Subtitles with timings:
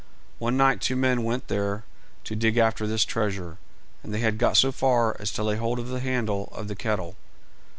[0.39, 1.83] One night two men went there
[2.23, 3.59] to dig after this treasure,
[4.01, 6.75] and they had got so far as to lay hold of the handle of the
[6.75, 7.17] kettle.